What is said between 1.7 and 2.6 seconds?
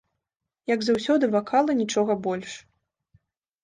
і нічога больш.